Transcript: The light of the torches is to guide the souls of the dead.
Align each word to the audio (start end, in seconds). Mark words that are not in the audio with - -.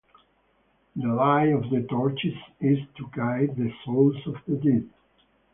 The 0.95 1.07
light 1.09 1.49
of 1.49 1.69
the 1.69 1.85
torches 1.87 2.33
is 2.59 2.79
to 2.97 3.11
guide 3.15 3.55
the 3.55 3.71
souls 3.85 4.15
of 4.25 4.33
the 4.47 4.55
dead. 4.55 4.89